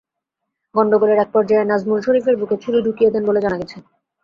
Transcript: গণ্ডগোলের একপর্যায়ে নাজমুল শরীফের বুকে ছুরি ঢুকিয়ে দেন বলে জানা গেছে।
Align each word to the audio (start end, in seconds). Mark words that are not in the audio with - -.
গণ্ডগোলের 0.75 1.21
একপর্যায়ে 1.21 1.69
নাজমুল 1.71 1.99
শরীফের 2.03 2.35
বুকে 2.39 2.55
ছুরি 2.63 2.79
ঢুকিয়ে 2.85 3.13
দেন 3.13 3.23
বলে 3.27 3.39
জানা 3.41 3.57
গেছে। 3.61 3.77